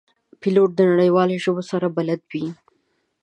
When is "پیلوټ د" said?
0.41-0.79